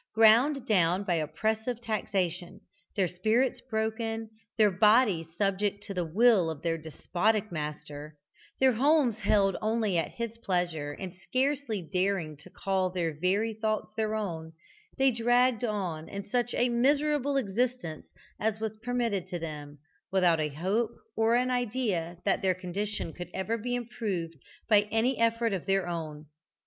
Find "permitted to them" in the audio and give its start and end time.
18.77-19.77